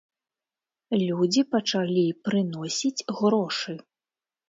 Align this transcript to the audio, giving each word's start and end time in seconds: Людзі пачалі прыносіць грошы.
Людзі 1.09 1.45
пачалі 1.53 2.07
прыносіць 2.25 3.07
грошы. 3.23 3.81